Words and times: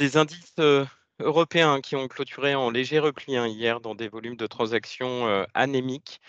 des 0.00 0.16
indices 0.16 0.54
européens 1.20 1.82
qui 1.82 1.94
ont 1.94 2.08
clôturé 2.08 2.54
en 2.54 2.70
léger 2.70 2.98
repli 2.98 3.36
hein, 3.36 3.46
hier 3.46 3.80
dans 3.80 3.94
des 3.94 4.08
volumes 4.08 4.36
de 4.36 4.46
transactions 4.46 5.44
anémiques. 5.52 6.22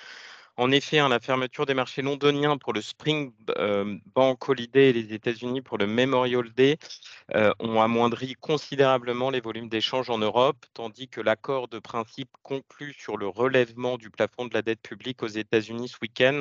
En 0.57 0.71
effet, 0.71 0.99
hein, 0.99 1.07
la 1.07 1.21
fermeture 1.21 1.65
des 1.65 1.73
marchés 1.73 2.01
londoniens 2.01 2.57
pour 2.57 2.73
le 2.73 2.81
Spring 2.81 3.31
Bank 4.13 4.49
Holiday 4.49 4.89
et 4.89 4.94
les 4.94 5.13
États-Unis 5.13 5.62
pour 5.62 5.78
le 5.78 5.87
Memorial 5.87 6.51
Day 6.51 6.78
ont 7.33 7.81
amoindri 7.81 8.35
considérablement 8.35 9.29
les 9.29 9.39
volumes 9.39 9.69
d'échanges 9.69 10.10
en 10.10 10.17
Europe, 10.17 10.65
tandis 10.74 11.08
que 11.08 11.22
l'accord 11.22 11.69
de 11.69 11.79
principe 11.79 12.31
conclu 12.44 12.94
sur 12.94 13.15
le 13.15 13.29
relèvement 13.29 13.97
du 13.97 14.10
plafond 14.10 14.46
de 14.46 14.53
la 14.53 14.62
dette 14.62 14.81
publique 14.81 15.24
aux 15.24 15.28
États-Unis 15.28 15.88
ce 15.88 15.97
week-end 16.02 16.40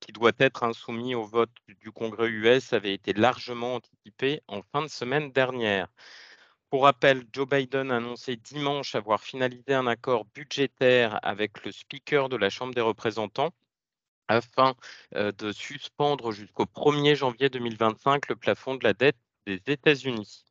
qui 0.00 0.12
doit 0.12 0.32
être 0.38 0.64
insoumis 0.64 1.14
au 1.14 1.24
vote 1.24 1.52
du 1.80 1.92
Congrès 1.92 2.28
US 2.28 2.72
avait 2.72 2.94
été 2.94 3.12
largement 3.12 3.76
anticipé 3.76 4.40
en 4.48 4.62
fin 4.72 4.82
de 4.82 4.88
semaine 4.88 5.30
dernière. 5.30 5.88
Pour 6.74 6.82
rappel, 6.82 7.22
Joe 7.32 7.48
Biden 7.48 7.92
a 7.92 7.98
annoncé 7.98 8.34
dimanche 8.34 8.96
avoir 8.96 9.20
finalisé 9.22 9.74
un 9.74 9.86
accord 9.86 10.24
budgétaire 10.34 11.20
avec 11.22 11.64
le 11.64 11.70
Speaker 11.70 12.28
de 12.28 12.36
la 12.36 12.50
Chambre 12.50 12.74
des 12.74 12.80
représentants 12.80 13.52
afin 14.26 14.74
euh, 15.14 15.30
de 15.30 15.52
suspendre 15.52 16.32
jusqu'au 16.32 16.64
1er 16.64 17.14
janvier 17.14 17.48
2025 17.48 18.28
le 18.28 18.34
plafond 18.34 18.74
de 18.74 18.82
la 18.82 18.92
dette 18.92 19.16
des 19.46 19.62
États-Unis. 19.68 20.44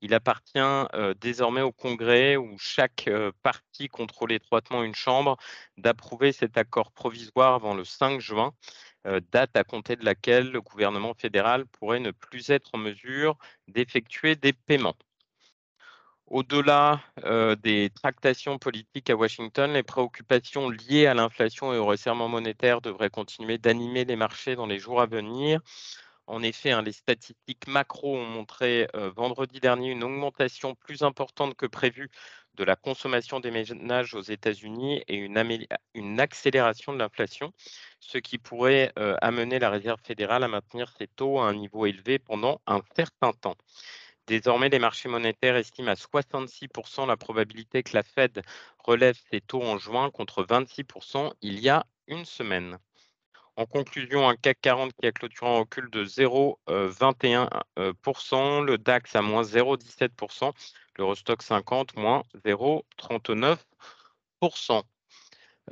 Il 0.00 0.14
appartient 0.14 0.56
euh, 0.56 1.12
désormais 1.20 1.60
au 1.60 1.72
Congrès, 1.72 2.38
où 2.38 2.56
chaque 2.56 3.06
euh, 3.08 3.30
parti 3.42 3.88
contrôle 3.88 4.32
étroitement 4.32 4.82
une 4.82 4.94
chambre, 4.94 5.36
d'approuver 5.76 6.32
cet 6.32 6.56
accord 6.56 6.90
provisoire 6.90 7.52
avant 7.52 7.74
le 7.74 7.84
5 7.84 8.18
juin, 8.18 8.54
date 9.30 9.54
à 9.54 9.64
compter 9.64 9.96
de 9.96 10.06
laquelle 10.06 10.50
le 10.52 10.62
gouvernement 10.62 11.12
fédéral 11.12 11.66
pourrait 11.66 12.00
ne 12.00 12.12
plus 12.12 12.48
être 12.48 12.70
en 12.72 12.78
mesure 12.78 13.36
d'effectuer 13.68 14.36
des 14.36 14.54
paiements. 14.54 14.96
Au-delà 16.30 17.00
euh, 17.24 17.56
des 17.56 17.90
tractations 17.90 18.56
politiques 18.58 19.10
à 19.10 19.16
Washington, 19.16 19.72
les 19.72 19.82
préoccupations 19.82 20.70
liées 20.70 21.06
à 21.06 21.14
l'inflation 21.14 21.74
et 21.74 21.78
au 21.78 21.86
resserrement 21.86 22.28
monétaire 22.28 22.80
devraient 22.80 23.10
continuer 23.10 23.58
d'animer 23.58 24.04
les 24.04 24.14
marchés 24.14 24.54
dans 24.54 24.66
les 24.66 24.78
jours 24.78 25.00
à 25.00 25.06
venir. 25.06 25.60
En 26.28 26.44
effet, 26.44 26.70
hein, 26.70 26.82
les 26.82 26.92
statistiques 26.92 27.66
macro 27.66 28.16
ont 28.16 28.26
montré 28.26 28.88
euh, 28.94 29.10
vendredi 29.10 29.58
dernier 29.58 29.90
une 29.90 30.04
augmentation 30.04 30.76
plus 30.76 31.02
importante 31.02 31.56
que 31.56 31.66
prévue 31.66 32.10
de 32.54 32.62
la 32.62 32.76
consommation 32.76 33.40
des 33.40 33.50
ménages 33.50 34.14
aux 34.14 34.22
États-Unis 34.22 35.02
et 35.08 35.16
une, 35.16 36.20
accélération 36.20 36.92
de 36.92 36.98
l'inflation, 36.98 37.52
ce 37.98 38.18
qui 38.18 38.38
pourrait 38.38 38.92
euh, 39.00 39.16
amener 39.20 39.58
la 39.58 39.70
Réserve 39.70 40.00
fédérale 40.04 40.44
à 40.44 40.48
maintenir 40.48 40.92
ses 40.96 41.08
taux 41.08 41.40
à 41.40 41.48
un 41.48 41.54
niveau 41.54 41.86
élevé 41.86 42.20
pendant 42.20 42.60
un 42.68 42.82
certain 42.94 43.32
temps. 43.32 43.56
Désormais, 44.30 44.68
les 44.68 44.78
marchés 44.78 45.08
monétaires 45.08 45.56
estiment 45.56 45.90
à 45.90 45.94
66% 45.94 47.04
la 47.04 47.16
probabilité 47.16 47.82
que 47.82 47.96
la 47.96 48.04
Fed 48.04 48.42
relève 48.78 49.18
ses 49.28 49.40
taux 49.40 49.60
en 49.60 49.76
juin 49.76 50.08
contre 50.12 50.44
26% 50.44 51.32
il 51.42 51.58
y 51.58 51.68
a 51.68 51.84
une 52.06 52.24
semaine. 52.24 52.78
En 53.56 53.66
conclusion, 53.66 54.28
un 54.28 54.36
CAC 54.36 54.60
40 54.60 54.92
qui 54.92 55.08
a 55.08 55.10
clôturé 55.10 55.50
en 55.50 55.58
recul 55.58 55.90
de 55.90 56.04
0,21%, 56.04 58.60
euh, 58.60 58.64
le 58.64 58.78
DAX 58.78 59.16
à 59.16 59.20
moins 59.20 59.42
0,17%, 59.42 60.52
l'Eurostock 60.96 61.42
50 61.42 61.96
moins 61.96 62.22
0,39%. 62.44 64.84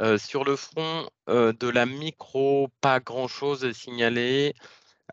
Euh, 0.00 0.18
sur 0.18 0.42
le 0.42 0.56
front 0.56 1.08
euh, 1.28 1.52
de 1.52 1.68
la 1.68 1.86
micro, 1.86 2.70
pas 2.80 2.98
grand-chose 2.98 3.64
à 3.64 3.72
signaler. 3.72 4.56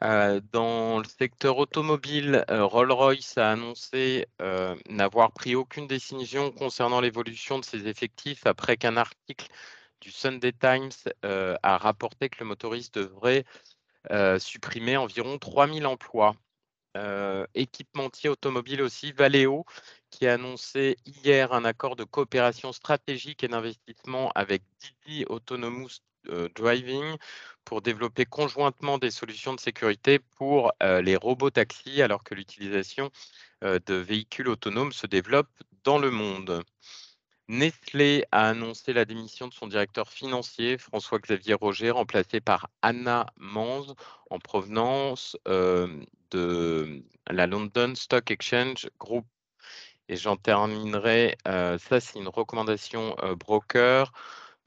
Euh, 0.03 0.41
dans 0.51 0.99
le 0.99 1.05
secteur 1.05 1.57
automobile, 1.57 2.43
euh, 2.49 2.65
Rolls-Royce 2.65 3.37
a 3.37 3.51
annoncé 3.51 4.27
euh, 4.41 4.75
n'avoir 4.89 5.31
pris 5.31 5.55
aucune 5.55 5.87
décision 5.87 6.51
concernant 6.51 6.99
l'évolution 6.99 7.59
de 7.59 7.65
ses 7.65 7.87
effectifs 7.87 8.45
après 8.45 8.75
qu'un 8.75 8.97
article 8.97 9.47
du 10.01 10.11
Sunday 10.11 10.51
Times 10.51 10.91
a 11.23 11.77
rapporté 11.77 12.29
que 12.29 12.39
le 12.41 12.45
motoriste 12.45 12.95
devrait 12.95 13.45
supprimer 14.39 14.97
environ 14.97 15.39
3000 15.39 15.87
emplois. 15.87 16.35
équipementier 17.55 18.29
automobile 18.29 18.81
aussi, 18.81 19.13
Valeo, 19.13 19.65
qui 20.11 20.27
a 20.27 20.33
annoncé 20.35 20.97
hier 21.05 21.53
un 21.53 21.65
accord 21.65 21.95
de 21.95 22.03
coopération 22.03 22.71
stratégique 22.73 23.43
et 23.43 23.47
d'investissement 23.47 24.31
avec 24.35 24.63
Didi 24.79 25.25
Autonomous 25.27 26.01
Driving 26.55 27.17
pour 27.65 27.81
développer 27.81 28.25
conjointement 28.25 28.99
des 28.99 29.11
solutions 29.11 29.53
de 29.53 29.59
sécurité 29.59 30.19
pour 30.19 30.71
euh, 30.81 31.01
les 31.01 31.15
robots 31.15 31.49
taxis 31.49 32.01
alors 32.01 32.23
que 32.23 32.35
l'utilisation 32.35 33.09
euh, 33.63 33.79
de 33.87 33.95
véhicules 33.95 34.47
autonomes 34.47 34.93
se 34.93 35.07
développe 35.07 35.49
dans 35.83 35.97
le 35.97 36.11
monde. 36.11 36.63
Nestlé 37.47 38.25
a 38.31 38.49
annoncé 38.49 38.93
la 38.93 39.05
démission 39.05 39.47
de 39.47 39.53
son 39.53 39.67
directeur 39.67 40.09
financier, 40.09 40.77
François-Xavier 40.77 41.55
Roger, 41.55 41.91
remplacé 41.91 42.39
par 42.39 42.69
Anna 42.81 43.27
Manz, 43.37 43.93
en 44.31 44.39
provenance 44.39 45.37
euh, 45.47 45.87
de 46.31 47.03
la 47.29 47.45
London 47.45 47.93
Stock 47.95 48.31
Exchange 48.31 48.89
Group. 48.99 49.25
Et 50.07 50.17
j'en 50.17 50.37
terminerai, 50.37 51.35
ça 51.45 51.99
c'est 51.99 52.19
une 52.19 52.27
recommandation 52.27 53.15
broker. 53.39 54.11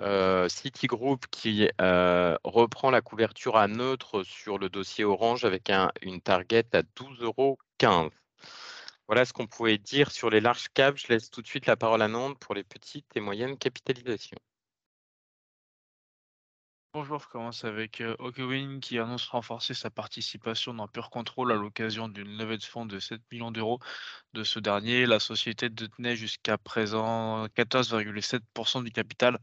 Euh, 0.01 0.49
Citigroup 0.49 1.27
qui 1.31 1.69
euh, 1.81 2.37
reprend 2.45 2.91
la 2.91 3.01
couverture 3.01 3.57
à 3.57 3.67
neutre 3.67 4.23
sur 4.23 4.59
le 4.59 4.69
dossier 4.69 5.05
Orange 5.05 5.45
avec 5.45 5.71
une 6.03 6.21
target 6.21 6.67
à 6.73 6.83
12,15 6.83 7.23
euros. 7.23 7.59
Voilà 9.09 9.25
ce 9.25 9.33
qu'on 9.33 9.47
pouvait 9.49 9.79
dire 9.79 10.13
sur 10.13 10.31
les 10.31 10.41
larges 10.41 10.69
caps. 10.75 11.03
Je 11.03 11.13
laisse 11.13 11.31
tout 11.31 11.43
de 11.43 11.49
suite 11.49 11.67
la 11.67 11.77
parole 11.77 12.03
à 12.03 12.09
Nantes 12.09 12.39
pour 12.39 12.55
les 12.55 12.63
petites 12.63 13.07
et 13.17 13.21
moyennes 13.21 13.59
capitalisations. 13.59 14.39
Bonjour, 16.95 17.21
je 17.21 17.29
commence 17.29 17.65
avec 17.65 18.01
euh, 18.01 18.17
Okewin 18.19 18.81
qui 18.81 18.99
annonce 18.99 19.27
renforcer 19.29 19.75
sa 19.75 19.91
participation 19.91 20.75
dans 20.75 20.89
Pure 20.89 21.11
Control 21.11 21.53
à 21.53 21.55
l'occasion 21.55 22.09
d'une 22.09 22.37
levée 22.39 22.57
de 22.57 22.65
fonds 22.65 22.87
de 22.87 22.99
7 22.99 23.21
millions 23.31 23.51
d'euros 23.51 23.79
de 24.33 24.43
ce 24.43 24.59
dernier. 24.59 25.07
La 25.07 25.21
société 25.21 25.69
détenait 25.69 26.17
jusqu'à 26.17 26.57
présent 26.57 27.47
14,7% 27.47 28.83
du 28.83 28.91
capital 28.91 29.39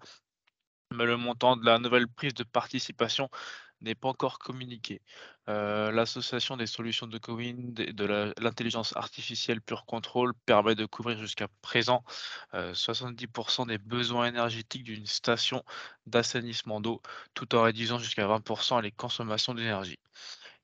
mais 0.96 1.06
le 1.06 1.18
montant 1.18 1.58
de 1.58 1.66
la 1.66 1.80
nouvelle 1.80 2.08
prise 2.08 2.34
de 2.34 2.44
participation 2.44 3.30
n'est 3.82 3.96
pas 3.96 4.10
encore 4.10 4.40
communiqué. 4.40 5.02
Euh, 5.48 5.92
l'association 5.92 6.58
des 6.58 6.66
solutions 6.66 7.08
de 7.08 7.18
Cowin 7.18 7.56
de 7.58 8.34
l'intelligence 8.42 8.96
artificielle 8.96 9.62
Pure 9.62 9.86
Control 9.86 10.34
permet 10.46 10.76
de 10.76 10.86
couvrir 10.86 11.20
jusqu'à 11.20 11.48
présent 11.62 12.04
70% 12.54 13.62
euh, 13.62 13.66
des 13.66 13.78
besoins 13.78 14.28
énergétiques 14.28 14.84
d'une 14.84 15.06
station 15.06 15.64
d'assainissement 16.08 16.82
d'eau, 16.82 17.02
tout 17.34 17.54
en 17.56 17.64
réduisant 17.64 18.00
jusqu'à 18.00 18.26
20% 18.28 18.82
les 18.82 18.92
consommations 18.92 19.54
d'énergie. 19.54 20.00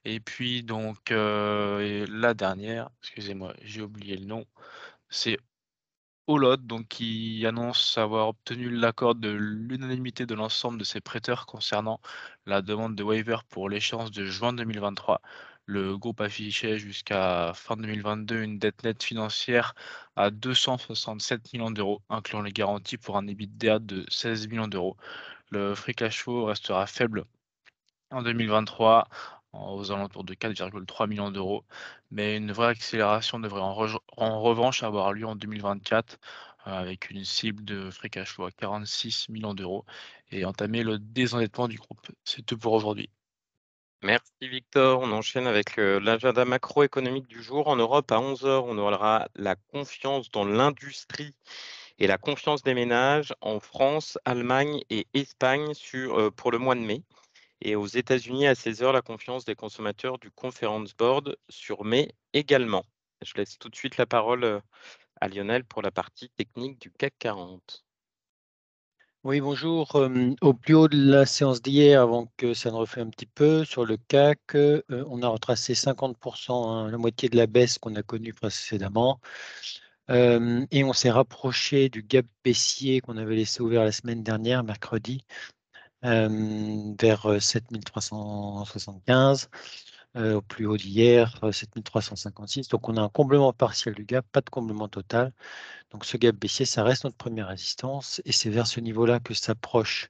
Et 0.03 0.19
puis 0.19 0.63
donc 0.63 1.11
euh, 1.11 2.07
la 2.09 2.33
dernière, 2.33 2.89
excusez-moi, 3.03 3.53
j'ai 3.61 3.81
oublié 3.81 4.17
le 4.17 4.25
nom, 4.25 4.45
c'est 5.09 5.37
Olod, 6.27 6.65
donc 6.67 6.87
qui 6.87 7.45
annonce 7.45 7.97
avoir 7.97 8.27
obtenu 8.29 8.69
l'accord 8.69 9.15
de 9.15 9.29
l'unanimité 9.29 10.25
de 10.25 10.35
l'ensemble 10.35 10.77
de 10.77 10.83
ses 10.83 11.01
prêteurs 11.01 11.45
concernant 11.45 11.99
la 12.45 12.61
demande 12.61 12.95
de 12.95 13.03
waiver 13.03 13.37
pour 13.49 13.69
l'échéance 13.69 14.11
de 14.11 14.25
juin 14.25 14.53
2023. 14.53 15.21
Le 15.65 15.97
groupe 15.97 16.21
affichait 16.21 16.77
jusqu'à 16.77 17.53
fin 17.55 17.75
2022 17.77 18.41
une 18.41 18.59
dette 18.59 18.83
nette 18.83 19.03
financière 19.03 19.73
à 20.15 20.29
267 20.31 21.53
millions 21.53 21.71
d'euros, 21.71 22.01
incluant 22.09 22.41
les 22.41 22.51
garanties 22.51 22.97
pour 22.97 23.17
un 23.17 23.27
EBITDA 23.27 23.79
de 23.79 24.05
16 24.09 24.47
millions 24.47 24.67
d'euros. 24.67 24.97
Le 25.49 25.75
free 25.75 25.95
cash 25.95 26.23
flow 26.23 26.45
restera 26.45 26.87
faible 26.87 27.25
en 28.11 28.21
2023 28.23 29.07
aux 29.53 29.91
alentours 29.91 30.23
de 30.23 30.33
4,3 30.33 31.07
millions 31.07 31.31
d'euros. 31.31 31.63
Mais 32.11 32.37
une 32.37 32.51
vraie 32.51 32.67
accélération 32.67 33.39
devrait 33.39 33.61
en, 33.61 34.41
revanche 34.41 34.83
avoir 34.83 35.13
lieu 35.13 35.25
en 35.25 35.35
2024 35.35 36.19
euh, 36.67 36.71
avec 36.71 37.09
une 37.09 37.23
cible 37.25 37.63
de 37.63 37.89
free 37.89 38.09
cash 38.09 38.33
flow 38.33 38.45
à 38.45 38.51
46 38.51 39.29
millions 39.29 39.53
d'euros 39.53 39.85
et 40.31 40.45
entamer 40.45 40.83
le 40.83 40.99
désendettement 40.99 41.67
du 41.67 41.77
groupe. 41.77 42.07
C'est 42.23 42.45
tout 42.45 42.57
pour 42.57 42.73
aujourd'hui. 42.73 43.09
Merci 44.03 44.31
Victor. 44.41 45.01
On 45.01 45.11
enchaîne 45.11 45.45
avec 45.45 45.77
euh, 45.77 45.99
l'agenda 45.99 46.43
macroéconomique 46.43 47.27
du 47.27 47.43
jour. 47.43 47.67
En 47.67 47.75
Europe, 47.75 48.11
à 48.11 48.15
11h, 48.15 48.63
on 48.65 48.77
aura 48.79 49.27
la 49.35 49.55
confiance 49.55 50.31
dans 50.31 50.43
l'industrie 50.43 51.35
et 51.99 52.07
la 52.07 52.17
confiance 52.17 52.63
des 52.63 52.73
ménages 52.73 53.35
en 53.41 53.59
France, 53.59 54.17
Allemagne 54.25 54.81
et 54.89 55.05
Espagne 55.13 55.73
euh, 55.93 56.31
pour 56.31 56.51
le 56.51 56.57
mois 56.57 56.73
de 56.73 56.79
mai. 56.79 57.03
Et 57.61 57.75
aux 57.75 57.85
États-Unis, 57.85 58.47
à 58.47 58.53
16h, 58.53 58.91
la 58.91 59.03
confiance 59.03 59.45
des 59.45 59.53
consommateurs 59.55 60.17
du 60.17 60.31
Conference 60.31 60.95
Board 60.95 61.37
sur 61.47 61.83
mai 61.83 62.15
également. 62.33 62.83
Je 63.21 63.33
laisse 63.35 63.59
tout 63.59 63.69
de 63.69 63.75
suite 63.75 63.97
la 63.97 64.07
parole 64.07 64.43
euh, 64.43 64.59
à 65.21 65.27
Lionel 65.27 65.63
pour 65.63 65.83
la 65.83 65.91
partie 65.91 66.29
technique 66.29 66.81
du 66.81 66.89
CAC 66.91 67.13
40. 67.19 67.85
Oui, 69.23 69.41
bonjour. 69.41 69.95
Euh, 69.95 70.33
au 70.41 70.55
plus 70.55 70.73
haut 70.73 70.87
de 70.87 70.97
la 70.97 71.27
séance 71.27 71.61
d'hier, 71.61 72.01
avant 72.01 72.31
que 72.35 72.55
ça 72.55 72.71
ne 72.71 72.75
refait 72.75 73.01
un 73.01 73.09
petit 73.11 73.27
peu, 73.27 73.63
sur 73.63 73.85
le 73.85 73.97
CAC, 73.97 74.55
euh, 74.55 74.81
on 74.89 75.21
a 75.21 75.27
retracé 75.27 75.75
50%, 75.75 76.67
hein, 76.67 76.89
la 76.89 76.97
moitié 76.97 77.29
de 77.29 77.37
la 77.37 77.45
baisse 77.45 77.77
qu'on 77.77 77.95
a 77.95 78.01
connue 78.01 78.33
précédemment. 78.33 79.19
Et 80.09 80.83
on 80.83 80.91
s'est 80.91 81.11
rapproché 81.11 81.87
du 81.87 82.03
gap 82.03 82.25
baissier 82.43 82.99
qu'on 82.99 83.15
avait 83.15 83.35
laissé 83.35 83.61
ouvert 83.61 83.85
la 83.85 83.93
semaine 83.93 84.23
dernière, 84.23 84.61
mercredi, 84.61 85.23
vers 86.03 87.41
7375. 87.41 89.49
au 90.15 90.41
plus 90.41 90.65
haut 90.65 90.77
d'hier, 90.77 91.39
7356. 91.51 92.67
Donc 92.69 92.89
on 92.89 92.97
a 92.97 93.01
un 93.01 93.09
comblement 93.09 93.53
partiel 93.53 93.95
du 93.95 94.05
gap, 94.05 94.25
pas 94.31 94.41
de 94.41 94.49
comblement 94.49 94.87
total. 94.87 95.33
Donc 95.91 96.05
ce 96.05 96.17
gap 96.17 96.35
baissier, 96.35 96.65
ça 96.65 96.83
reste 96.83 97.03
notre 97.03 97.17
première 97.17 97.47
résistance 97.47 98.21
et 98.25 98.31
c'est 98.31 98.49
vers 98.49 98.67
ce 98.67 98.79
niveau-là 98.79 99.19
que 99.19 99.33
s'approche 99.33 100.09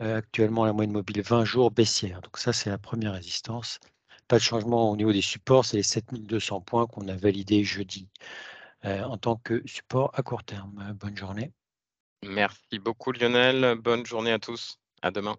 euh, 0.00 0.18
actuellement 0.18 0.64
la 0.64 0.72
moyenne 0.72 0.92
mobile 0.92 1.22
20 1.22 1.44
jours 1.44 1.70
baissière. 1.70 2.20
Donc 2.20 2.38
ça, 2.38 2.52
c'est 2.52 2.70
la 2.70 2.78
première 2.78 3.12
résistance. 3.12 3.78
Pas 4.26 4.38
de 4.38 4.42
changement 4.42 4.90
au 4.90 4.96
niveau 4.96 5.12
des 5.12 5.22
supports, 5.22 5.64
c'est 5.64 5.76
les 5.76 5.82
7200 5.82 6.62
points 6.62 6.86
qu'on 6.86 7.06
a 7.08 7.14
validés 7.14 7.62
jeudi 7.62 8.08
euh, 8.84 9.04
en 9.04 9.18
tant 9.18 9.36
que 9.36 9.62
support 9.66 10.10
à 10.14 10.22
court 10.22 10.42
terme. 10.42 10.96
Bonne 10.98 11.16
journée. 11.16 11.52
Merci 12.24 12.78
beaucoup 12.80 13.12
Lionel. 13.12 13.76
Bonne 13.76 14.04
journée 14.04 14.32
à 14.32 14.38
tous. 14.38 14.78
À 15.04 15.10
demain. 15.10 15.36